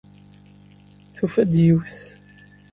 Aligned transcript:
Tufa-d 1.15 1.53
yiwet. 1.63 1.97